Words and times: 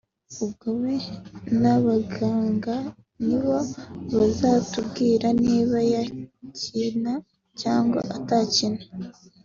ubwo 0.43 0.67
we 0.81 0.93
n’abaganga 1.61 2.75
nibo 3.25 3.57
bazatubwira 4.15 5.27
niba 5.43 5.77
yakina 5.93 7.13
cyangwa 7.61 7.99
atakina 8.17 8.81